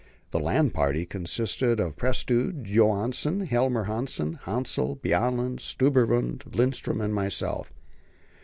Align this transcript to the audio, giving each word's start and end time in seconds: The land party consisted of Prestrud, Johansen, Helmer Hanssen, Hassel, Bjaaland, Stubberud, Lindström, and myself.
The 0.31 0.39
land 0.39 0.73
party 0.73 1.05
consisted 1.05 1.79
of 1.79 1.95
Prestrud, 1.95 2.63
Johansen, 2.63 3.41
Helmer 3.41 3.83
Hanssen, 3.85 4.39
Hassel, 4.45 4.95
Bjaaland, 4.95 5.59
Stubberud, 5.59 6.39
Lindström, 6.51 7.03
and 7.03 7.13
myself. 7.13 7.71